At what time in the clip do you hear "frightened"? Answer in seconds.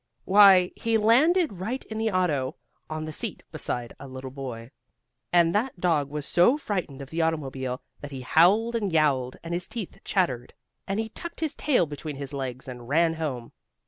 6.57-7.03